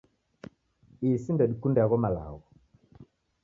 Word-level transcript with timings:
isi 1.07 1.29
ndedikunde 1.35 1.79
agho 1.83 1.97
malagho 2.03 2.47